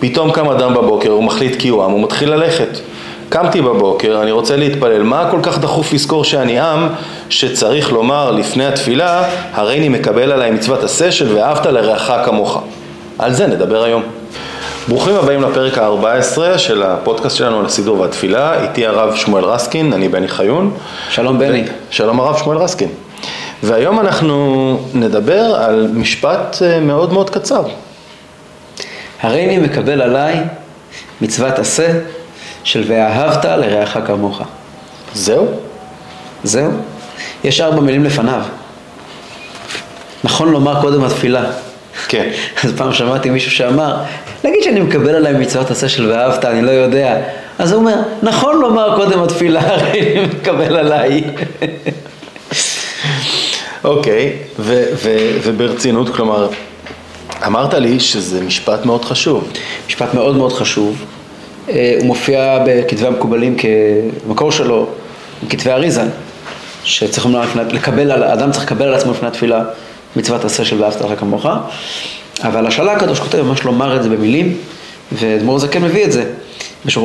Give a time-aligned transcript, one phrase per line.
[0.00, 2.78] פתאום קם אדם בבוקר, הוא מחליט כי הוא עם, הוא מתחיל ללכת.
[3.28, 6.88] קמתי בבוקר, אני רוצה להתפלל, מה כל כך דחוף לזכור שאני עם
[7.28, 9.24] שצריך לומר לפני התפילה,
[9.54, 12.62] הריני מקבל עליי מצוות עשה של ואהבת לרעך כמוך.
[13.18, 14.02] על זה נדבר היום.
[14.88, 20.08] ברוכים הבאים לפרק ה-14 של הפודקאסט שלנו על הסידור והתפילה, איתי הרב שמואל רסקין, אני
[20.08, 20.70] בני חיון.
[21.10, 21.64] שלום בני.
[21.90, 22.88] שלום הרב שמואל רסקין.
[23.62, 27.62] והיום אנחנו נדבר על משפט אה, מאוד מאוד קצר.
[29.20, 30.36] הריני מקבל עליי
[31.20, 31.92] מצוות עשה
[32.64, 34.42] של ואהבת לרעך כמוך.
[35.14, 35.48] זהו?
[36.44, 36.70] זהו.
[37.44, 38.42] יש ארבע מילים לפניו.
[40.24, 41.44] נכון לומר קודם התפילה.
[42.08, 42.30] כן.
[42.64, 43.96] אז פעם שמעתי מישהו שאמר,
[44.44, 47.16] נגיד שאני מקבל עליי מצוות עשה של ואהבת, אני לא יודע.
[47.58, 51.24] אז הוא אומר, נכון לומר קודם התפילה, הרי אני מקבל עליי.
[53.84, 56.48] אוקיי, ו- ו- וברצינות, כלומר,
[57.46, 59.52] אמרת לי שזה משפט מאוד חשוב.
[59.86, 61.04] משפט מאוד מאוד חשוב.
[61.68, 63.56] אה, הוא מופיע בכתבי המקובלים
[64.26, 64.86] כמקור שלו,
[65.46, 66.08] בכתבי אריזן,
[66.84, 67.26] שצריך
[67.72, 69.64] לקבל, האדם צריך לקבל על עצמו לפני התפילה
[70.16, 71.46] מצוות עשה של ואהבת לך כמוך,
[72.42, 74.56] אבל השאלה הקדוש כותב ממש לומר את זה במילים,
[75.12, 76.24] ואדמו"ר הזקן מביא את זה.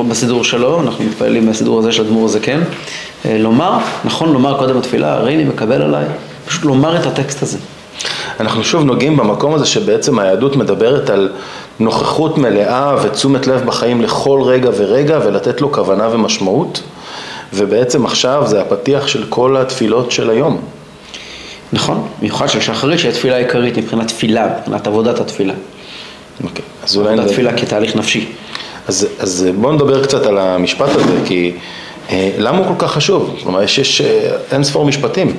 [0.08, 2.62] בסידור שלו, אנחנו מתפללים בסידור הזה של אדמו"ר הזקן,
[3.26, 6.06] אה, לומר, נכון לומר קודם התפילה, הריני מקבל עליי,
[6.46, 7.58] פשוט לומר את הטקסט הזה.
[8.40, 11.30] אנחנו שוב נוגעים במקום הזה שבעצם היהדות מדברת על
[11.80, 16.82] נוכחות מלאה ותשומת לב בחיים לכל רגע ורגע ולתת לו כוונה ומשמעות
[17.54, 20.62] ובעצם עכשיו זה הפתיח של כל התפילות של היום.
[21.74, 25.54] נכון, במיוחד של שחרית שהיא התפילה העיקרית מבחינת תפילה, מבחינת עבודת התפילה.
[26.44, 27.10] אוקיי, אז אולי...
[27.10, 28.26] עבודת התפילה כתהליך נפשי.
[28.88, 31.52] אז, אז בואו נדבר קצת על המשפט הזה, כי
[32.10, 33.40] אה, למה הוא כל כך חשוב?
[33.44, 35.34] כלומר, יש, יש אה, אין ספור משפטים.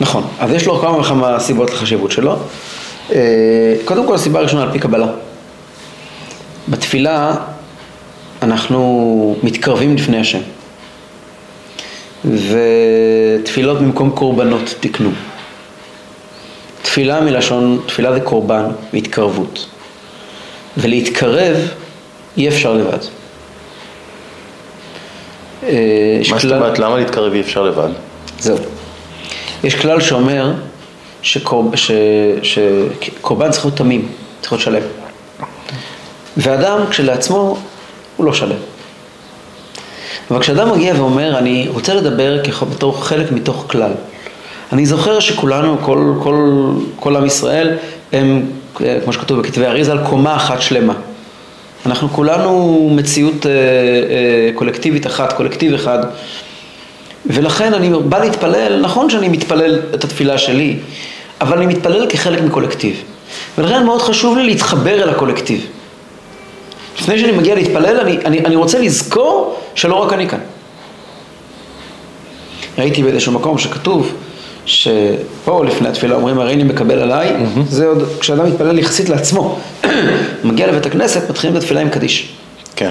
[0.00, 2.36] נכון, אז יש לו כמה וכמה סיבות לחשיבות שלו.
[3.12, 5.06] אה, קודם כל, הסיבה הראשונה על פי קבלה.
[6.68, 7.34] בתפילה
[8.42, 10.40] אנחנו מתקרבים לפני השם.
[12.24, 15.10] ותפילות במקום קורבנות תקנו.
[16.82, 19.66] תפילה מלשון, תפילה זה קורבן והתקרבות.
[20.76, 21.56] ולהתקרב
[22.36, 22.98] אי אפשר לבד.
[25.62, 27.88] אה, מה זאת אומרת, למה להתקרב אי אפשר לבד?
[28.38, 28.79] זהו.
[29.64, 30.52] יש כלל שאומר
[32.42, 34.08] שקורבן צריך להיות תמים,
[34.40, 34.82] צריך להיות שלם.
[36.36, 37.58] ואדם כשלעצמו
[38.16, 38.56] הוא לא שלם.
[40.30, 43.92] אבל כשאדם מגיע ואומר, אני רוצה לדבר בתור חלק מתוך כלל.
[44.72, 47.76] אני זוכר שכולנו, כל, כל, כל עם ישראל,
[48.12, 50.94] הם, כמו שכתוב בכתבי אריזה, על קומה אחת שלמה.
[51.86, 55.98] אנחנו כולנו מציאות אה, אה, קולקטיבית אחת, קולקטיב אחד.
[57.26, 60.76] ולכן אני בא להתפלל, נכון שאני מתפלל את התפילה שלי,
[61.40, 63.02] אבל אני מתפלל כחלק מקולקטיב.
[63.58, 65.66] ולכן מאוד חשוב לי להתחבר אל הקולקטיב.
[66.98, 70.38] לפני שאני מגיע להתפלל, אני, אני, אני רוצה לזכור שלא רק אני כאן.
[72.78, 74.12] ראיתי באיזשהו מקום שכתוב
[74.66, 77.60] שפה לפני התפילה אומרים הרי אני מקבל עליי, mm-hmm.
[77.68, 79.58] זה עוד כשאדם מתפלל יחסית לעצמו.
[80.44, 82.32] מגיע לבית הכנסת, מתחילים את התפילה עם קדיש.
[82.76, 82.90] כן.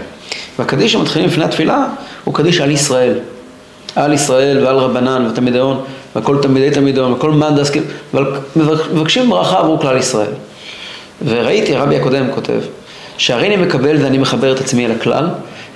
[0.59, 1.87] והקדיש שמתחילים לפני התפילה
[2.23, 3.19] הוא קדיש על ישראל.
[3.95, 5.83] על ישראל ועל רבנן ותלמידיון
[6.15, 7.83] וכל תלמידי תלמידיון וכל מאן דסקים
[8.55, 10.31] ומבקשים ברכה עבור כלל ישראל.
[11.25, 12.59] וראיתי, הרבי הקודם כותב,
[13.17, 15.27] שהרי אני מקבל ואני מחבר את עצמי אל הכלל,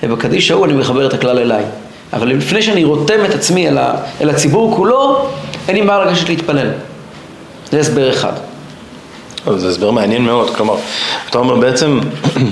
[0.02, 1.64] ובקדיש ההוא אני מחבר את הכלל אליי.
[2.12, 5.26] אבל לפני שאני רותם את עצמי אל, ה, אל הציבור כולו,
[5.68, 6.68] אין לי מה לגשת להתפלל.
[7.70, 8.32] זה הסבר אחד.
[9.56, 10.74] זה הסבר מעניין מאוד, כלומר,
[11.30, 12.00] אתה אומר בעצם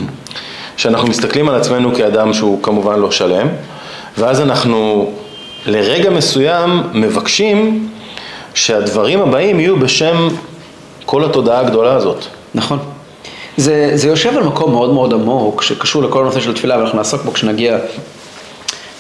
[0.77, 3.49] שאנחנו מסתכלים על עצמנו כאדם שהוא כמובן לא שלם,
[4.19, 5.11] ואז אנחנו
[5.67, 7.89] לרגע מסוים מבקשים
[8.55, 10.29] שהדברים הבאים יהיו בשם
[11.05, 12.25] כל התודעה הגדולה הזאת.
[12.55, 12.79] נכון.
[13.57, 17.23] זה, זה יושב על מקום מאוד מאוד עמוק, שקשור לכל הנושא של תפילה, ואנחנו נעסוק
[17.23, 17.79] בו כשנגיע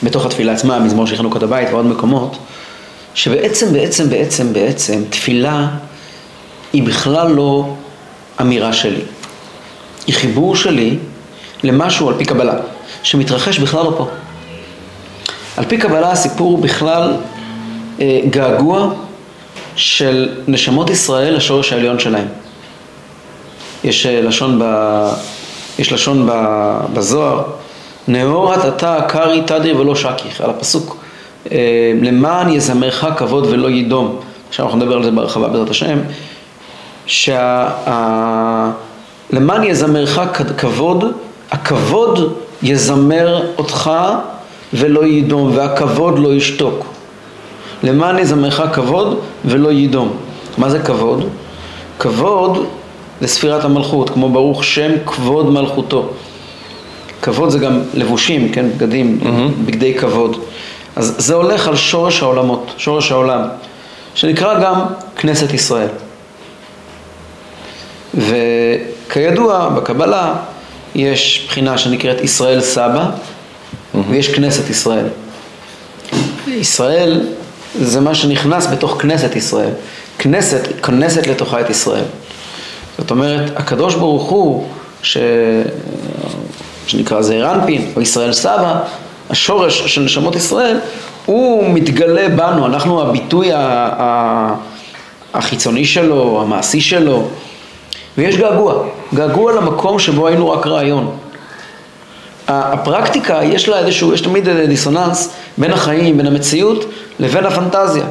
[0.03, 2.37] בתוך התפילה עצמה, מזמור של חנוכת הבית ועוד מקומות,
[3.15, 5.69] שבעצם, בעצם, בעצם, בעצם, תפילה
[6.73, 7.75] היא בכלל לא
[8.41, 9.00] אמירה שלי.
[10.06, 10.97] היא חיבור שלי
[11.62, 12.55] למשהו על פי קבלה,
[13.03, 14.08] שמתרחש בכלל לא פה.
[15.56, 17.16] על פי קבלה הסיפור הוא בכלל
[18.00, 18.90] אה, געגוע
[19.76, 22.26] של נשמות ישראל לשורש העליון שלהם.
[23.84, 24.64] יש אה, לשון, ב...
[25.78, 26.32] יש לשון ב...
[26.93, 27.43] בזוהר,
[28.08, 30.96] נאורת אתה קרי תדרי ולא שקיך, על הפסוק
[31.52, 35.98] אה, למען יזמרך כבוד ולא יידום, עכשיו אנחנו נדבר על זה בהרחבה בעזרת השם,
[37.06, 37.94] שלמען
[39.64, 40.20] יזמרך
[40.56, 41.05] כבוד,
[41.50, 43.90] הכבוד יזמר אותך
[44.74, 46.86] ולא יידום, והכבוד לא ישתוק.
[47.82, 50.16] למען יזמרך כבוד ולא יידום.
[50.58, 51.28] מה זה כבוד?
[51.98, 52.66] כבוד
[53.22, 56.10] לספירת המלכות, כמו ברוך שם כבוד מלכותו.
[57.22, 59.20] כבוד זה גם לבושים, כן, בגדים,
[59.66, 60.36] בגדי כבוד.
[60.96, 63.40] אז זה הולך על שורש העולמות, שורש העולם,
[64.14, 64.80] שנקרא גם
[65.16, 65.88] כנסת ישראל.
[68.14, 70.34] וכידוע, בקבלה
[70.94, 73.10] יש בחינה שנקראת ישראל סבא,
[74.09, 75.06] ויש כנסת ישראל.
[76.49, 77.27] ישראל
[77.81, 79.71] זה מה שנכנס בתוך כנסת ישראל.
[80.19, 82.05] כנסת, כנסת לתוכה את ישראל.
[82.99, 84.67] זאת אומרת, הקדוש ברוך הוא,
[85.03, 85.17] ש...
[86.87, 88.81] שנקרא זעיר אנפין, או ישראל סבא,
[89.31, 90.79] השורש של נשמות ישראל,
[91.27, 93.50] הוא מתגלה בנו, אנחנו הביטוי
[95.35, 97.29] החיצוני שלו, המעשי שלו,
[98.19, 98.85] ויש געגוע,
[99.15, 101.17] געגוע למקום שבו היינו רק רעיון.
[102.52, 106.84] הפרקטיקה יש לה איזשהו, יש תמיד דיסוננס בין החיים, בין המציאות
[107.20, 108.04] לבין הפנטזיה.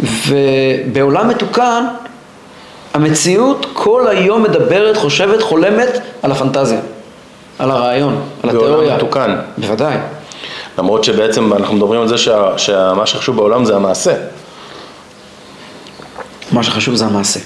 [0.00, 1.84] ובעולם מתוקן,
[2.94, 6.80] המציאות כל היום מדברת, חושבת, חולמת על הפנטזיה,
[7.58, 8.76] על הרעיון, על התיאוריה.
[8.76, 9.36] בעולם מתוקן.
[9.58, 9.96] בוודאי.
[10.78, 14.14] למרות שבעצם אנחנו מדברים על זה שה, שמה שחשוב בעולם זה המעשה.
[16.52, 17.40] מה שחשוב זה המעשה.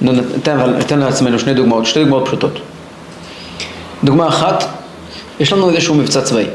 [0.00, 2.58] ניתן, ניתן לעצמנו שני דוגמאות, שתי דוגמאות פשוטות.
[4.04, 4.64] דוגמה אחת,
[5.40, 6.46] יש לנו איזשהו מבצע צבאי.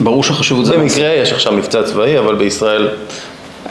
[0.00, 2.88] ברור שחשוב זה במקרה יש עכשיו מבצע צבאי, אבל בישראל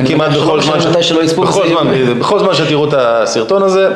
[0.05, 1.11] כמעט בכל זמן, ש...
[1.11, 3.87] בכל, זמן, בכל זמן שתראו את הסרטון הזה,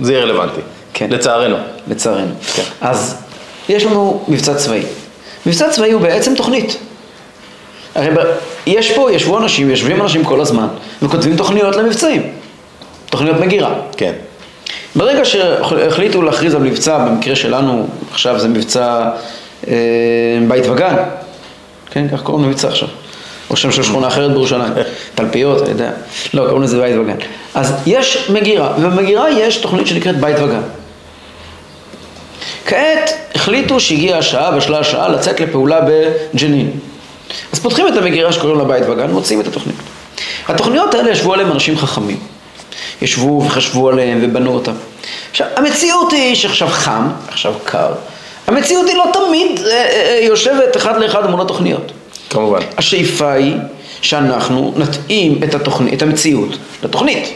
[0.00, 0.60] זה יהיה רלוונטי.
[0.94, 1.06] כן.
[1.10, 1.56] לצערנו.
[1.88, 2.34] לצערנו.
[2.54, 2.62] כן.
[2.80, 3.16] אז
[3.68, 4.82] יש לנו מבצע צבאי.
[5.46, 6.76] מבצע צבאי הוא בעצם תוכנית.
[7.94, 8.18] הרי ב...
[8.66, 10.66] יש פה, ישבו אנשים, יושבים אנשים כל הזמן,
[11.02, 12.32] וכותבים תוכניות למבצעים.
[13.10, 13.74] תוכניות מגירה.
[13.96, 14.12] כן.
[14.96, 19.10] ברגע שהחליטו להכריז על מבצע, במקרה שלנו, עכשיו זה מבצע
[20.48, 20.94] בית וגן,
[21.90, 22.88] כן, כך קוראים למבצע עכשיו.
[23.50, 24.72] או שם של שכונה אחרת בירושלים,
[25.14, 25.90] תלפיות, אני יודע.
[26.34, 27.16] לא, קוראים לזה בית וגן.
[27.54, 30.62] אז יש מגירה, ובמגירה יש תוכנית שנקראת בית וגן.
[32.66, 36.70] כעת החליטו שהגיעה השעה, בשלה השעה, לצאת לפעולה בג'נין.
[37.52, 39.76] אז פותחים את המגירה שקוראים לה בית וגן, מוצאים את התוכנית.
[40.48, 42.18] התוכניות האלה ישבו עליהן אנשים חכמים.
[43.02, 44.72] ישבו וחשבו עליהם ובנו אותם.
[45.30, 47.92] עכשיו, המציאות היא שעכשיו חם, עכשיו קר.
[48.46, 51.92] המציאות היא לא תמיד אה, אה, אה יושבת אחד לאחד מול התוכניות.
[52.30, 52.60] כמובן.
[52.78, 53.56] השאיפה היא
[54.00, 57.32] שאנחנו נתאים את, התוכנית, את המציאות לתוכנית.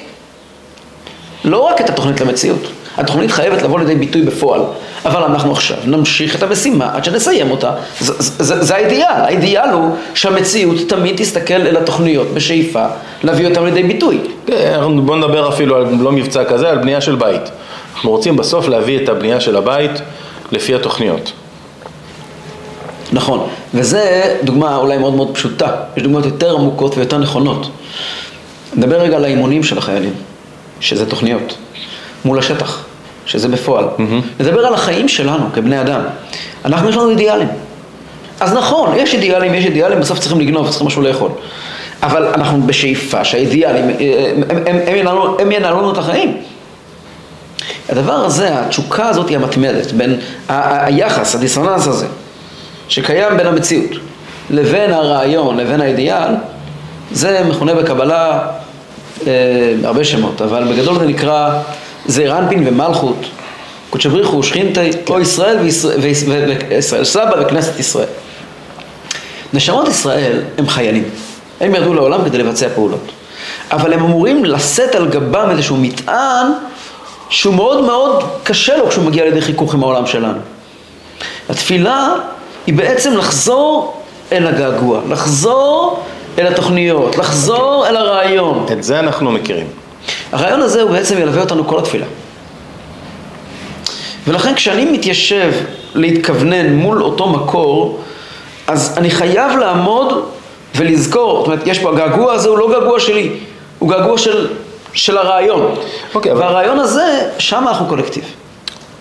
[1.44, 2.68] לא רק את התוכנית למציאות.
[2.96, 4.60] התוכנית חייבת לבוא לידי ביטוי בפועל,
[5.04, 7.72] אבל אנחנו עכשיו נמשיך את המשימה עד שנסיים אותה.
[8.00, 12.86] זה, זה, זה האידיאל, האידיאל הוא שהמציאות תמיד תסתכל אל התוכניות בשאיפה
[13.22, 14.18] להביא אותן לידי ביטוי.
[14.46, 17.50] כן, בוא נדבר אפילו על לא מבצע כזה, על בנייה של בית.
[17.94, 19.92] אנחנו רוצים בסוף להביא את הבנייה של הבית
[20.52, 21.32] לפי התוכניות.
[23.12, 27.70] נכון, וזה דוגמה אולי מאוד מאוד פשוטה, יש דוגמאות יותר עמוקות ויותר נכונות.
[28.74, 30.12] נדבר רגע על האימונים של החיילים,
[30.80, 31.56] שזה תוכניות,
[32.24, 32.84] מול השטח,
[33.26, 33.84] שזה בפועל.
[33.84, 34.42] Mm-hmm.
[34.42, 36.00] נדבר על החיים שלנו כבני אדם.
[36.64, 37.48] אנחנו יש לנו אידיאלים.
[38.40, 41.30] אז נכון, יש אידיאלים, יש אידיאלים, בסוף צריכים לגנוב, צריכים משהו לאכול.
[42.02, 43.90] אבל אנחנו בשאיפה שהאידיאלים, הם,
[44.50, 46.36] הם, הם, הם, ינהלו, הם ינהלו לנו את החיים.
[47.88, 52.06] הדבר הזה, התשוקה הזאת היא המתמדת, בין היחס, הדיסוננס הזה,
[52.88, 53.90] שקיים בין המציאות
[54.50, 56.34] לבין הרעיון, לבין האידיאל,
[57.12, 58.48] זה מכונה בקבלה
[59.26, 59.32] אה,
[59.84, 61.50] הרבה שמות, אבל בגדול זה נקרא
[62.06, 63.26] זעיר אנפין ומלכות,
[63.90, 65.58] קודשא בריחו ושכינתי, או ישראל
[66.00, 68.08] וישראל סבא וכנסת ישראל.
[69.52, 71.04] נשמות ישראל הם חיילים,
[71.60, 73.12] הם ירדו לעולם כדי לבצע פעולות,
[73.70, 76.46] אבל הם אמורים לשאת על גבם איזשהו מטען
[77.28, 80.38] שהוא מאוד מאוד קשה לו כשהוא מגיע לידי חיכוך עם העולם שלנו.
[81.48, 82.14] התפילה
[82.66, 84.02] היא בעצם לחזור
[84.32, 86.02] אל הגעגוע, לחזור
[86.38, 88.66] אל התוכניות, לחזור אל הרעיון.
[88.72, 89.66] את זה אנחנו מכירים.
[90.32, 92.06] הרעיון הזה הוא בעצם ילווה אותנו כל התפילה.
[94.26, 95.52] ולכן כשאני מתיישב
[95.94, 98.00] להתכוונן מול אותו מקור,
[98.66, 100.24] אז אני חייב לעמוד
[100.76, 103.30] ולזכור, זאת אומרת, יש פה, הגעגוע הזה הוא לא געגוע שלי,
[103.78, 104.46] הוא געגוע של,
[104.96, 105.74] של הרעיון.
[106.14, 106.84] אוקיי, והרעיון אבל...
[106.84, 108.24] הזה, שם אנחנו קולקטיב.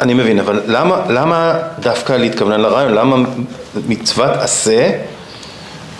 [0.02, 2.94] אני מבין, אבל למה, למה דווקא להתכוונן לרעיון?
[2.94, 3.16] למה
[3.88, 4.90] מצוות עשה,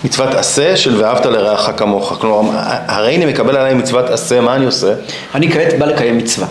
[0.04, 2.16] מצוות עשה של ואהבת לרעך כמוך?
[2.20, 2.52] כלומר,
[2.86, 4.94] הרי אני מקבל עליי מצוות עשה, מה אני עושה?
[5.34, 6.46] אני כעת בא לקיים מצווה.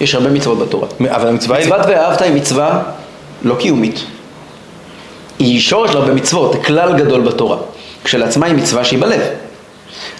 [0.00, 0.88] יש הרבה מצוות בתורה.
[1.08, 1.66] אבל המצווה היא...
[1.66, 2.82] מצוות ואהבת היא מצווה
[3.42, 4.04] לא קיומית.
[5.38, 7.56] היא שורש לה במצוות, זה כלל גדול בתורה.
[8.04, 9.20] כשלעצמה היא מצווה שהיא בלב.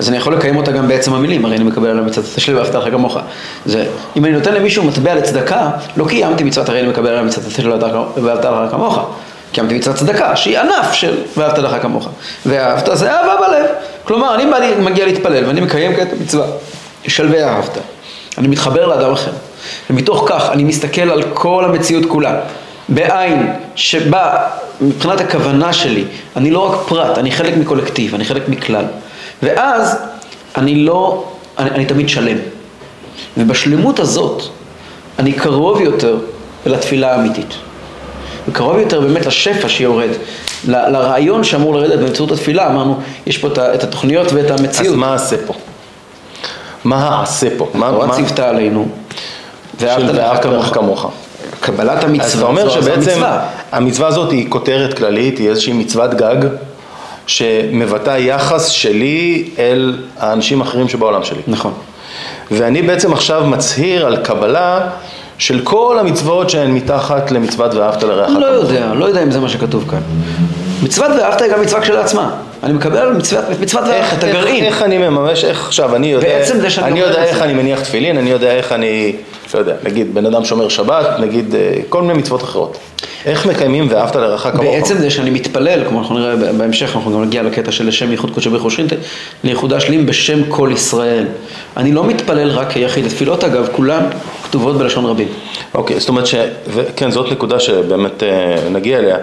[0.01, 2.75] אז אני יכול לקיים אותה גם בעצם המילים, הרי אני מקבל על המצוות שלי ואהבת
[2.75, 3.19] לך כמוך.
[3.67, 7.53] זה, אם אני נותן למישהו מטבע לצדקה, לא קיימתי מצוות, הרי אני מקבל על המצוות
[7.53, 7.71] שלי
[8.17, 8.99] ואהבת לך כמוך.
[9.53, 12.09] קיימתי מצוות צדקה, שהיא ענף של ואהבת לך כמוך.
[12.47, 13.67] ואהבת זה אהבה בלב.
[14.05, 16.47] כלומר, אני בא, מגיע להתפלל ואני מקיים כעת המצווה
[17.07, 17.79] של ואהבת.
[18.39, 19.33] אני מתחבר לאדם אחר.
[19.91, 22.41] ומתוך כך אני מסתכל על כל המציאות כולה.
[22.89, 24.37] בעין שבה
[24.81, 26.05] מבחינת הכוונה שלי,
[26.37, 28.85] אני לא רק פרט, אני חלק מקולקטיב, אני חלק מכלל.
[29.43, 29.97] ואז
[30.57, 31.25] אני לא,
[31.59, 32.37] אני, אני תמיד שלם.
[33.37, 34.43] ובשלמות הזאת
[35.19, 36.17] אני קרוב יותר
[36.67, 37.55] אל התפילה האמיתית.
[38.49, 40.09] וקרוב יותר באמת לשפע שיורד,
[40.69, 44.87] ל- לרעיון שאמור לרדת באמצעות התפילה, אמרנו, יש פה את את התוכניות ואת המציאות.
[44.95, 45.55] אז מה אעשה פה?
[46.85, 47.69] מה העשה פה?
[47.75, 48.89] מה- התורה מה- ציוותה עלינו,
[49.81, 51.11] ואהבת לרעך כמוך כמוך.
[51.61, 53.47] קבלת המצווה, אז אתה אומר זו- זו שבעצם המצווה.
[53.73, 56.37] המצווה הזאת היא כותרת כללית, היא איזושהי מצוות גג
[57.31, 61.41] שמבטא יחס שלי אל האנשים האחרים שבעולם שלי.
[61.47, 61.73] נכון.
[62.51, 64.81] ואני בעצם עכשיו מצהיר על קבלה
[65.39, 68.47] של כל המצוות שהן מתחת למצוות ואהבת לרעך לא.
[68.47, 70.01] יודע, לא יודע אם זה מה שכתוב כאן.
[70.83, 72.31] מצוות ואהבת היא גם מצווה כשלעצמה.
[72.63, 74.65] אני מקבל מצוות, מצוות ואהבת, את הגרעין.
[74.65, 77.45] איך אני מממש, איך עכשיו, אני יודע, בעצם זה שאני אני יודע איך זה.
[77.45, 79.13] אני מניח תפילין, אני יודע איך אני,
[79.55, 82.79] לא יודע, נגיד בן אדם שומר שבת, נגיד אה, כל מיני מצוות אחרות.
[83.27, 84.65] איך מקיימים ואהבת לרעך כמוך?
[84.65, 88.31] בעצם זה שאני מתפלל, כמו אנחנו נראה בהמשך, אנחנו גם נגיע לקטע של לשם ייחוד
[88.31, 88.97] קודשי ושכינתא,
[89.45, 91.25] לייחודה שלים בשם כל ישראל.
[91.77, 94.05] אני לא מתפלל רק כיחיד, התפילות אגב, כולן
[94.51, 95.29] כתובות בלשון רבים.
[95.75, 96.35] אוקיי, זאת אומרת ש...
[96.97, 99.17] כן, זאת נקודה שבאמת אה, נגיע אליה,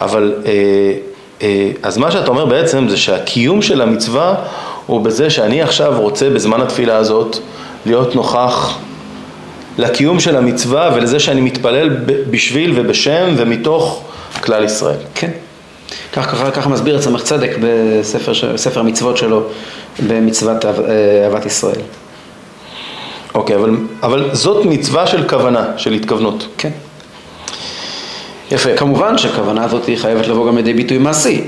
[0.00, 0.52] אבל אה,
[1.42, 4.34] אה, אז מה שאתה אומר בעצם זה שהקיום של המצווה
[4.86, 7.36] הוא בזה שאני עכשיו רוצה בזמן התפילה הזאת
[7.86, 8.78] להיות נוכח
[9.78, 11.88] לקיום של המצווה ולזה שאני מתפלל
[12.30, 14.02] בשביל ובשם ומתוך
[14.42, 14.96] כלל ישראל.
[15.14, 15.30] כן.
[16.12, 19.42] כך, ככה, ככה מסביר הצמח צדק בספר, בספר המצוות שלו
[20.08, 21.80] במצוות אהב- אה, אהבת ישראל.
[23.34, 26.46] אוקיי, אבל, אבל זאת מצווה של כוונה, של התכוונות.
[26.58, 26.70] כן.
[28.50, 28.76] יפה.
[28.76, 31.40] כמובן שהכוונה הזאת היא חייבת לבוא גם לידי ביטוי מעשי.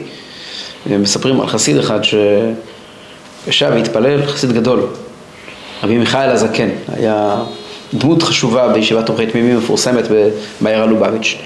[0.90, 4.86] מספרים על חסיד אחד שישב והתפלל, חסיד גדול,
[5.82, 7.36] רבי מיכאל הזקן, היה
[7.94, 10.28] דמות חשובה בישיבת תומכי תמימים מפורסמת ב-
[10.60, 11.36] בעיירה לובביץ',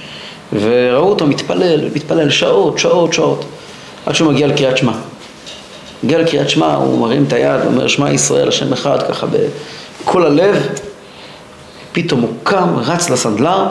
[0.52, 3.44] וראו אותו מתפלל, מתפלל שעות, שעות, שעות,
[4.06, 4.92] עד שהוא מגיע לקריאת שמע.
[6.04, 9.26] מגיע לקריאת שמע, הוא מרים את היד, אומר שמע ישראל, השם אחד, ככה
[10.02, 10.68] בכל הלב,
[11.92, 13.66] פתאום הוא קם, רץ לסנדלר,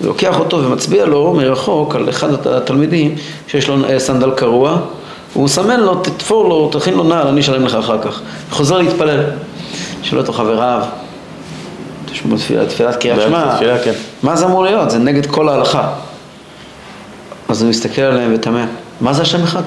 [0.00, 3.14] ולוקח אותו ומצביע לו מרחוק על אחד התלמידים
[3.48, 4.78] שיש לו אה, סנדל קרוע,
[5.34, 8.20] הוא מסמן לו, תתפור לו, תכין לו נעל, אני אשלם לך אחר כך.
[8.50, 9.20] חוזר להתפלל.
[10.02, 10.82] שואל אותו חבריו,
[12.06, 13.92] תשמעו תפילת, תפילת קריאת שמע, כן.
[14.22, 14.90] מה זה אמור להיות?
[14.90, 15.92] זה נגד כל ההלכה.
[17.48, 18.66] אז הוא מסתכל עליהם ותמה,
[19.00, 19.62] מה זה השם אחד?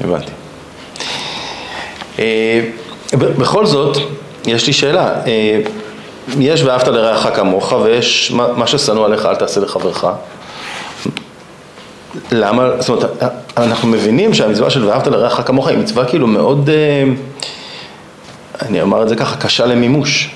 [0.00, 0.30] הבנתי.
[3.14, 3.96] אה, בכל זאת,
[4.46, 5.12] יש לי שאלה.
[5.26, 5.60] אה,
[6.38, 10.04] יש ואהבת לרעך כמוך, ויש מה מה ששנוא עליך אל תעשה לחברך.
[12.32, 17.04] למה, זאת אומרת, אנחנו מבינים שהמצווה של ואהבת לרעך כמוך היא מצווה כאילו מאוד, אה,
[18.62, 20.30] אני אומר את זה ככה, קשה למימוש.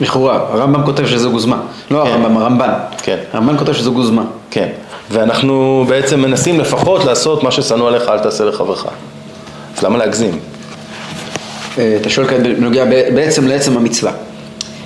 [0.00, 1.60] לכאורה, הרמב"ם כותב שזו גוזמה.
[1.90, 2.10] לא כן.
[2.10, 2.70] הרמב"ם, הרמב"ן.
[3.02, 3.18] כן.
[3.32, 4.22] הרמב"ן כותב שזו גוזמה.
[4.50, 4.68] כן,
[5.10, 8.86] ואנחנו בעצם מנסים לפחות לעשות מה ששנוא עליך אל תעשה לחברך.
[9.76, 10.38] אז למה להגזים?
[11.78, 14.12] אה, אתה שואל כאן בנוגע בעצם לעצם המצווה.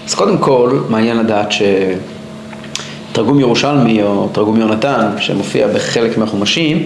[0.09, 1.49] אז קודם כל, מעניין לדעת
[3.13, 6.83] שתרגום ירושלמי או תרגום יונתן, שמופיע בחלק מהחומשים,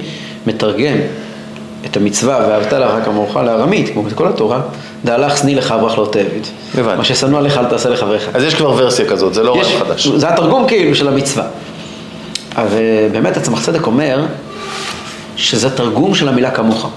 [0.46, 0.96] מתרגם
[1.86, 4.60] את המצווה ואהבת לך כמוך לארמית, כמו בכל התורה,
[5.04, 6.46] דהלך שני לך אברח לא תעביד.
[6.78, 6.96] הבנתי.
[6.98, 8.28] מה ששנוא עליך אל תעשה לחבריך.
[8.34, 10.08] אז יש כבר ורסיה כזאת, זה לא יש- רעיון חדש.
[10.08, 11.44] זה התרגום כאילו של המצווה.
[12.56, 14.26] אז אה, באמת הצמח צדק אומר
[15.36, 16.90] שזה תרגום של המילה כמוך.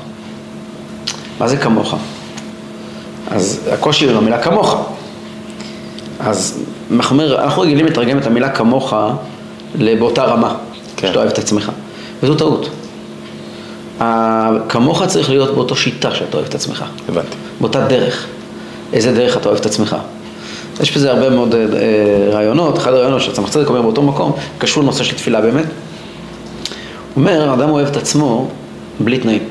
[1.40, 1.96] מה זה כמוך?
[3.34, 4.90] אז הקושי הוא המילה כמוך.
[6.20, 6.60] אז
[7.12, 8.94] אומר, אנחנו רגילים לתרגם את המילה כמוך
[9.76, 10.56] ל- באותה רמה,
[10.98, 11.08] כן.
[11.08, 11.72] שאתה אוהב את עצמך,
[12.24, 12.70] וזו טעות.
[14.70, 16.86] כמוך צריך להיות באותו שיטה שאתה אוהב את עצמך.
[17.10, 17.36] הבנתי.
[17.60, 18.26] באותה דרך.
[18.94, 19.96] איזה דרך אתה אוהב את עצמך.
[20.82, 24.84] יש בזה הרבה מאוד אה, אה, רעיונות, אחד הרעיונות שהצמח צדק אומר באותו מקום, קשור
[24.84, 25.66] לנושא של תפילה באמת.
[25.66, 25.72] הוא
[27.16, 28.50] אומר, אדם אוהב את עצמו
[29.00, 29.44] בלי תנאים.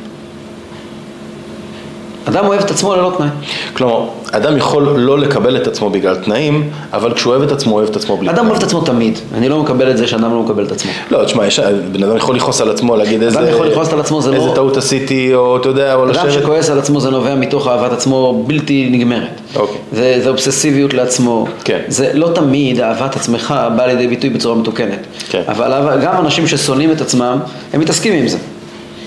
[2.28, 3.28] אדם אוהב את עצמו ללא תנאי.
[3.72, 7.88] כלומר, אדם יכול לא לקבל את עצמו בגלל תנאים, אבל כשהוא אוהב את עצמו, אוהב
[7.88, 8.48] את עצמו בלי אדם תנאים.
[8.50, 9.18] אוהב את עצמו תמיד.
[9.34, 10.90] אני לא מקבל את זה שאדם לא מקבל את עצמו.
[11.10, 11.60] לא, תשמע, יש-
[11.92, 13.40] בן אדם יכול לכעוס על עצמו, להגיד איזה...
[13.40, 16.32] יכול לכעוס על עצמו, זה לא- איזה טעות עשיתי, או אתה יודע, או אדם לשבת...
[16.32, 19.40] שכועס על עצמו זה נובע מתוך אהבת עצמו בלתי נגמרת.
[19.56, 19.76] אוקיי.
[19.92, 21.46] זה, זה אובססיביות לעצמו.
[21.64, 21.80] כן.
[21.88, 24.98] זה לא תמיד אהבת עצמך באה לידי ביטוי בצורה מתוקנת.
[25.30, 25.42] כן.
[25.48, 27.38] אבל גם אנשים ששונאים את עצמם,
[27.72, 28.38] הם מתעסקים עם זה.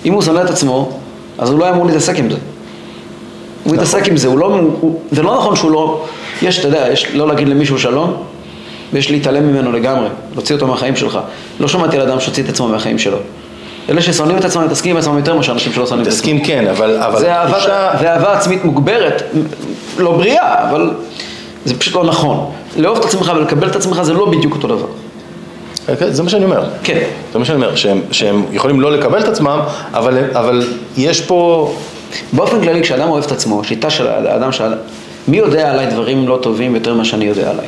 [0.06, 0.90] אם הוא שונא את עצמו,
[1.38, 2.38] אז הוא לא היה אמור להתעסק עם זה.
[3.66, 3.74] הוא.
[3.74, 6.06] מתעסק עם זה, הוא לא, הוא, זה לא נכון שהוא לא,
[6.42, 8.14] יש, אתה יודע, יש לא להגיד למישהו שלום,
[8.94, 11.20] ויש להתעלם ממנו לגמרי, להוציא אותו מהחיים שלך.
[11.60, 13.18] לא שמעתי על אדם שהוציא את עצמו מהחיים שלו.
[13.90, 16.36] אלה ששונאים את עצמם מתעסקים עם עצמם יותר מאשר אנשים שלא שונאים את עצמם.
[16.36, 16.98] מתעסקים כן, אבל...
[16.98, 17.60] אבל זה אהבה,
[18.00, 19.24] זה אהבה עצמית מוגברת,
[19.98, 20.92] לא בריאה, אבל
[21.66, 22.52] זה פשוט לא נכון.
[22.78, 24.88] לאהוב את עצמך ולקבל את עצמך זה לא בדיוק אותו דבר.
[25.90, 26.14] אוקיי?
[26.14, 26.64] זה מה שאני אומר.
[26.84, 27.00] כן.
[27.34, 29.60] זה מה שאני אומר, שהם, שהם יכולים לא לקבל את עצמם,
[29.94, 30.68] אבל, אבל
[30.98, 31.72] יש פה...
[32.34, 34.74] באופן כללי, כשאדם אוהב את עצמו, שיטה של האדם, של...
[35.28, 37.66] מי יודע עליי דברים לא טובים יותר ממה שאני יודע עליי?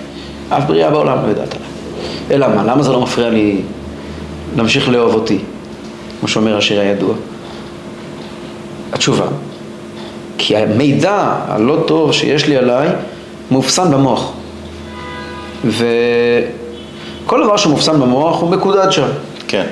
[0.50, 1.68] אף בריאה בעולם לא יודעת עליי.
[2.32, 2.64] אלא מה?
[2.64, 3.62] למה זה לא מפריע לי
[4.56, 5.40] להמשיך לאהוב אותי?
[6.20, 7.14] כמו שאומר השיר הידוע.
[8.94, 9.26] התשובה,
[10.38, 12.88] כי המידע הלא טוב שיש לי עליי
[13.52, 14.32] מאופסן במוח.
[15.66, 19.08] וכל דבר שמאופסן במוח הוא מקודד שם.
[19.48, 19.66] כן.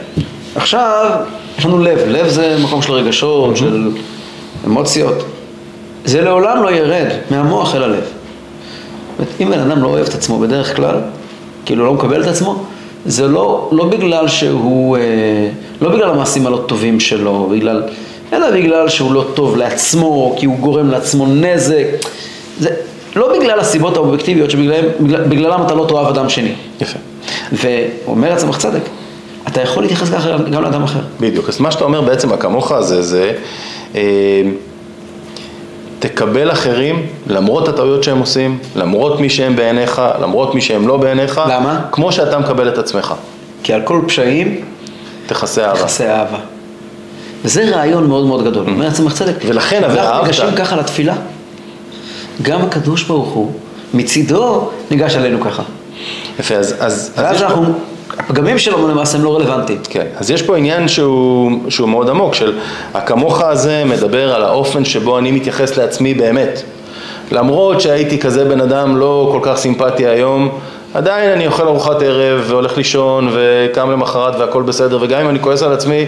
[0.56, 1.12] עכשיו,
[1.60, 3.90] יש לנו לב, לב זה מקום של רגשות, של
[4.66, 5.26] אמוציות.
[6.06, 8.04] זה לעולם לא ירד מהמוח אל הלב.
[8.04, 8.10] זאת
[9.20, 10.96] אומרת, אם בן אדם לא אוהב את עצמו בדרך כלל,
[11.66, 12.64] כאילו לא מקבל את עצמו,
[13.06, 15.02] זה לא, לא בגלל שהוא, אה,
[15.82, 17.84] לא בגלל המעשים הלא טובים שלו, בגלל,
[18.34, 21.86] אלא בגלל שהוא לא טוב לעצמו, כי הוא גורם לעצמו נזק.
[22.60, 22.70] זה
[23.16, 26.52] לא בגלל הסיבות האובייקטיביות שבגללם אתה לא תאהב אדם שני.
[26.82, 27.00] יפה.
[27.52, 28.82] ואומר הצמח צדק,
[29.48, 31.00] אתה יכול להתייחס ככה גם לאדם אחר.
[31.20, 31.50] בדיוק.
[31.50, 33.32] אז מה שאתה אומר בעצם, הכמוך הזה, זה
[33.96, 34.02] אה,
[36.00, 41.42] תקבל אחרים למרות הטעויות שהם עושים, למרות מי שהם בעיניך, למרות מי שהם לא בעיניך.
[41.50, 41.80] למה?
[41.92, 43.14] כמו שאתה מקבל את עצמך.
[43.64, 44.62] כי על כל פשעים
[45.26, 45.80] תכסה אהבה.
[45.80, 46.38] יחסי אהבה.
[47.46, 49.36] וזה רעיון מאוד מאוד גדול, אומר הצמח צדק.
[49.46, 50.24] ולכן, אבל אהבת.
[50.24, 51.16] ניגשים ככה לתפילה.
[52.42, 53.52] גם הקדוש ברוך הוא,
[53.94, 55.64] מצידו, ניגש עלינו ככה.
[56.40, 56.76] יפה, אז...
[56.80, 57.74] אז, אז ואז אנחנו,
[58.18, 59.80] הפגמים שלו למעשה הם לא רלוונטיים.
[59.90, 62.58] כן, אז יש פה עניין שהוא, שהוא מאוד עמוק, של
[62.94, 66.62] הכמוך הזה מדבר על האופן שבו אני מתייחס לעצמי באמת.
[67.32, 70.50] למרות שהייתי כזה בן אדם לא כל כך סימפטי היום,
[70.94, 75.64] עדיין אני אוכל ארוחת ערב והולך לישון וקם למחרת והכל בסדר, וגם אם אני כועס
[75.64, 76.06] על עצמי,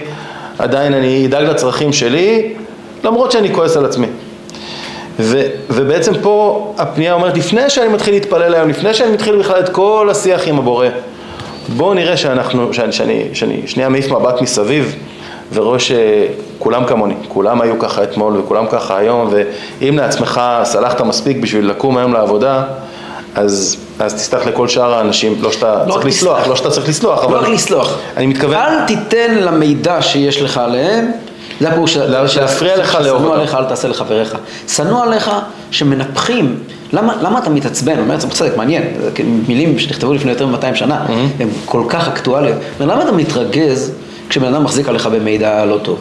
[0.60, 2.54] עדיין אני אדאג לצרכים שלי,
[3.04, 4.08] למרות שאני כועס על עצמי.
[5.20, 9.70] ו, ובעצם פה הפנייה אומרת, לפני שאני מתחיל להתפלל היום, לפני שאני מתחיל בכלל את
[9.70, 10.88] כל השיח עם הבורא,
[11.76, 14.96] בואו נראה שאנחנו, שאני, שאני, שאני שנייה מעיף מבט מסביב
[15.54, 19.30] ורואה שכולם כמוני, כולם היו ככה אתמול וכולם ככה היום,
[19.82, 22.64] ואם לעצמך סלחת מספיק בשביל לקום היום לעבודה,
[23.36, 26.48] אז, אז תסלח לכל שאר האנשים, לא שאתה לא צריך לסלוח.
[26.48, 27.38] לא שאתה צריך לסלוח, לא אבל...
[27.38, 27.98] רק לסלוח.
[28.18, 28.56] אני מתכוון...
[28.56, 31.12] אל תיתן למידע שיש לך עליהם,
[31.62, 33.36] זה הפירוש לה- להפריע לך לאהוב שנוא.
[33.36, 34.36] עליך אל תעשה לחבריך.
[34.68, 35.32] שנוא עליך
[35.72, 36.60] שמנפחים.
[36.94, 38.00] למה, למה אתה מתעצבן?
[38.00, 41.42] אומר צדק, מעניין, זה כאילו מילים שנכתבו לפני יותר מ-200 שנה, Mm-hmm.
[41.42, 42.58] הן כל כך אקטואליות.
[42.80, 43.92] למה אתה מתרגז
[44.30, 45.98] כשבן אדם מחזיק עליך במידע לא טוב?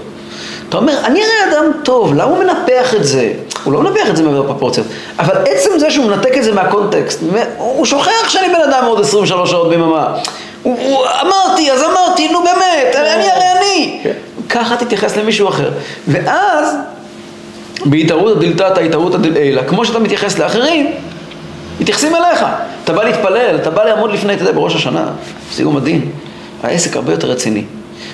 [0.69, 3.33] אתה אומר, אני הרי אדם טוב, למה הוא מנפח את זה?
[3.65, 4.87] הוא לא מנפח את זה מעבר פרופורציות,
[5.19, 7.21] אבל עצם זה שהוא מנתק את זה מהקונטקסט,
[7.59, 10.15] הוא שוכח שאני בן אדם עוד 23 שעות ביממה.
[10.63, 14.01] הוא, הוא, אמרתי, אז אמרתי, נו באמת, אני הרי אני.
[14.03, 14.13] כן.
[14.49, 15.71] ככה תתייחס למישהו אחר.
[16.09, 16.77] ואז,
[17.85, 20.93] בהתערותא דלתתא התערותא דלעילא, כמו שאתה מתייחס לאחרים,
[21.81, 22.45] מתייחסים אליך.
[22.85, 25.07] אתה בא להתפלל, אתה בא לעמוד לפני, אתה יודע, בראש השנה,
[25.53, 26.11] סיום הדין.
[26.63, 27.65] העסק הרבה יותר רציני.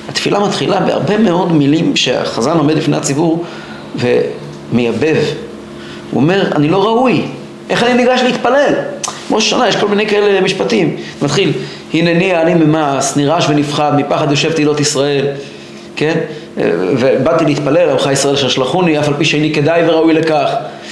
[0.09, 3.45] התפילה מתחילה בהרבה מאוד מילים שהחזן עומד לפני הציבור
[3.97, 5.17] ומייבב.
[6.11, 7.25] הוא אומר, אני לא ראוי,
[7.71, 8.75] איך אני ניגש להתפלל?
[9.31, 10.97] בראש השנה יש כל מיני כאלה משפטים.
[11.23, 11.53] מתחיל,
[11.95, 15.27] הנני אני ממס, נרעש ונפחד, מפחד יושב תהילות ישראל,
[15.97, 16.19] כן?
[17.01, 20.49] ובאתי להתפלל, עמך ישראל ששלחוני, אף על פי שאיני כדאי וראוי לכך.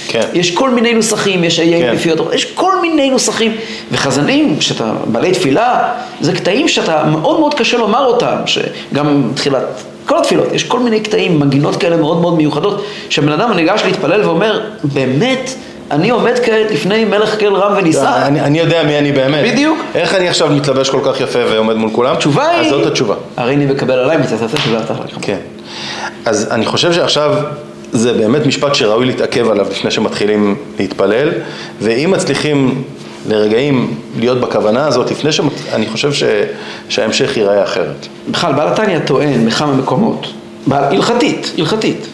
[0.07, 0.21] כן.
[0.33, 2.09] יש כל מיני נוסחים, יש איי כן.
[2.11, 3.55] התורה, יש כל מיני נוסחים.
[3.91, 5.89] וחזנים, כשאתה בעלי תפילה,
[6.21, 9.63] זה קטעים שאתה מאוד מאוד קשה לומר אותם, שגם תחילת
[10.05, 14.21] כל התפילות, יש כל מיני קטעים, מנגינות כאלה מאוד מאוד מיוחדות, שבן אדם ניגש להתפלל
[14.21, 15.55] ואומר, באמת,
[15.91, 18.23] אני עומד כעת לפני מלך כל רם ונישא.
[18.25, 19.51] אני, אני יודע מי אני באמת.
[19.51, 19.79] בדיוק.
[19.95, 22.13] איך אני עכשיו מתלבש כל כך יפה ועומד מול כולם?
[22.13, 22.61] התשובה היא...
[22.61, 23.15] אז זאת התשובה.
[23.37, 24.99] הרי אני מקבל עליי מצטט ואתה לך.
[25.21, 25.37] כן.
[26.25, 27.35] אז אני חושב שעכשיו
[27.91, 31.29] זה באמת משפט שראוי להתעכב עליו לפני שמתחילים להתפלל,
[31.81, 32.83] ואם מצליחים
[33.27, 35.51] לרגעים להיות בכוונה הזאת, לפני שמת...
[35.73, 36.23] אני חושב ש...
[36.89, 38.07] שההמשך ייראה אחרת.
[38.29, 40.27] בכלל, בעל התניא טוען בכמה מקומות,
[40.67, 42.07] בעל, הלכתית, הלכתית,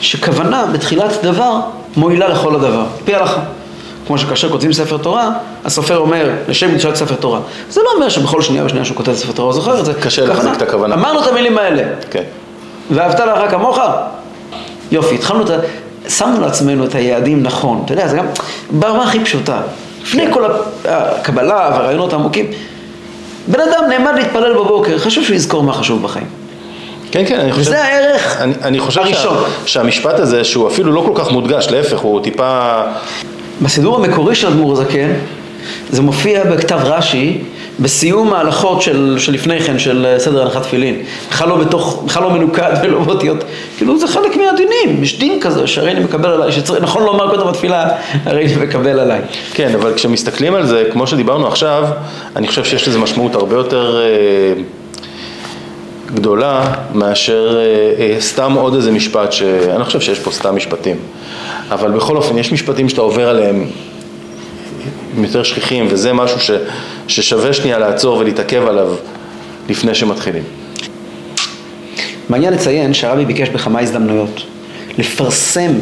[0.00, 1.60] שכוונה בתחילת דבר
[1.96, 3.40] מועילה לכל הדבר, פי הלכה.
[4.06, 5.30] כמו שכאשר כותבים ספר תורה,
[5.64, 7.40] הסופר אומר, לשם קדושת ספר תורה.
[7.70, 9.94] זה לא אומר שבכל שנייה ושנייה שהוא כותב ספר תורה הוא זוכר את זה.
[9.94, 10.52] קשה להחזיק.
[10.56, 10.94] את הכוונה.
[10.94, 12.22] אמרנו את המילים האלה, כן.
[12.90, 13.78] ואהבת לרעך כמוך,
[14.90, 15.56] יופי, התחלנו את ה...
[16.08, 18.26] שמנו לעצמנו את היעדים נכון, אתה יודע, זה גם
[18.70, 19.60] ברמה הכי פשוטה.
[20.02, 20.32] לפני כן.
[20.32, 20.44] כל
[20.84, 22.46] הקבלה והרעיונות העמוקים,
[23.48, 26.41] בן אדם נעמד להתפלל בבוקר, חשוב שהוא יזכור מה חשוב בחיים.
[27.12, 27.66] כן, כן, אני חושב...
[27.66, 29.36] וזה הערך אני, אני חושב הראשון.
[29.36, 32.82] שה, שהמשפט הזה, שהוא אפילו לא כל כך מודגש, להפך, הוא טיפה...
[33.62, 35.12] בסידור המקורי של אדמו"ר הזקן,
[35.90, 37.38] זה מופיע בכתב רש"י,
[37.80, 42.30] בסיום ההלכות של, שלפני כן, של אה, סדר הנחת תפילין, בכלל לא בתוך, בכלל לא
[42.30, 43.44] מנוקד ולא באותיות,
[43.76, 47.48] כאילו זה חלק מהדינים, יש דין כזה שהרי אני מקבל עליי, שצריך, נכון לומר קודם
[47.48, 47.88] בתפילה,
[48.24, 49.20] הרי אני מקבל עליי.
[49.54, 51.84] כן, אבל כשמסתכלים על זה, כמו שדיברנו עכשיו,
[52.36, 54.62] אני חושב שיש לזה משמעות הרבה יותר אה,
[56.14, 60.96] גדולה מאשר אה, אה, סתם עוד איזה משפט, שאני חושב שיש פה סתם משפטים,
[61.70, 63.66] אבל בכל אופן, יש משפטים שאתה עובר עליהם
[65.16, 66.50] הם יותר שכיחים, וזה משהו ש,
[67.08, 68.94] ששווה שנייה לעצור ולהתעכב עליו
[69.68, 70.42] לפני שמתחילים.
[72.28, 74.42] מעניין לציין שהרבי ביקש בכמה הזדמנויות
[74.98, 75.72] לפרסם,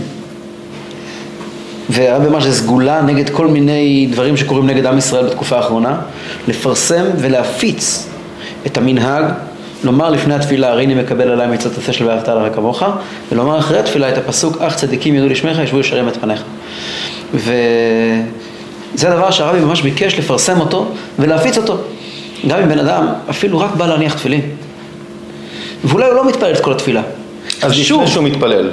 [1.90, 6.00] והרבי אמר שזה סגולה נגד כל מיני דברים שקורים נגד עם ישראל בתקופה האחרונה,
[6.48, 8.08] לפרסם ולהפיץ
[8.66, 9.24] את המנהג,
[9.84, 12.82] לומר לפני התפילה הריני מקבל עליי מצוות עשה של ואהבת עליך כמוך,
[13.32, 16.42] ולומר אחרי התפילה את הפסוק אך צדיקים ידעו לשמך ישבו ישרים את פניך.
[17.34, 17.52] ו...
[18.94, 21.78] זה הדבר שהרבי ממש ביקש לפרסם אותו ולהפיץ אותו.
[22.48, 24.40] גם אם בן אדם אפילו רק בא להניח תפילין.
[25.84, 27.02] ואולי הוא לא מתפלל את כל התפילה.
[27.62, 28.70] אז לפני שהוא מתפלל.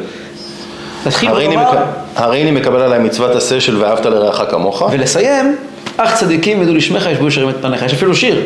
[2.16, 4.84] הריני מקבל עליי מצוות עשה של ואהבת לרעך כמוך.
[4.92, 5.56] ולסיים,
[5.98, 7.82] אך צדיקים ידעו לשמך ישבו ישרים את פניך.
[7.82, 8.42] יש אפילו שיר.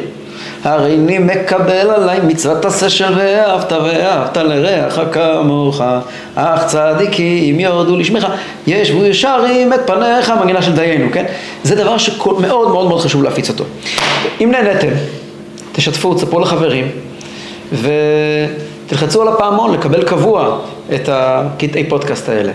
[0.63, 5.82] הריני מקבל עליי מצוות עשה של ואהבת ואהבת לרעך כמוך,
[6.36, 8.28] אך צדיקים יורדו לשמך,
[8.67, 11.26] ישבו ישרים את פניך, מנגינה של דיינו, כן?
[11.63, 13.63] זה דבר שמאוד מאוד מאוד חשוב להפיץ אותו.
[14.41, 14.89] אם נהניתם,
[15.71, 16.88] תשתפו, תספרו לחברים,
[17.74, 20.58] ותלחצו על הפעמון לקבל קבוע
[20.95, 22.52] את הקטעי פודקאסט האלה.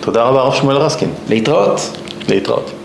[0.00, 1.10] תודה רבה, הרב שמואל רסקין.
[1.28, 1.80] להתראות.
[2.28, 2.81] להתראות.